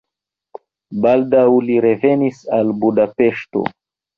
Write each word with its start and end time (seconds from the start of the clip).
Baldaŭ 1.03 1.43
li 1.67 1.77
revenis 1.87 2.41
al 2.61 2.73
Budapeŝto. 2.85 3.67